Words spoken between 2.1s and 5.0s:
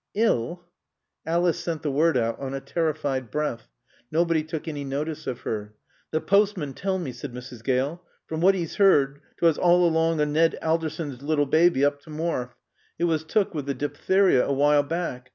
out on a terrified breath. Nobody took any